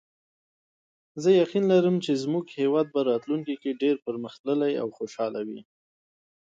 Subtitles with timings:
[1.21, 5.61] زه یقین لرم چې زموږ هیواد به راتلونکي کې ډېر پرمختللی او خوشحاله وي